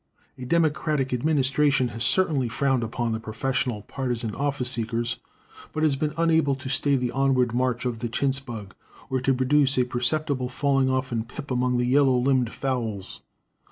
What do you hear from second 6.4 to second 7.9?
to stay the onward march